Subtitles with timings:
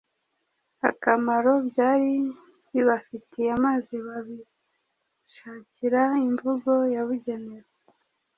[0.89, 2.11] akamaro byari
[2.73, 7.69] bibafitiye maze babishakira imvugo yabugenewe.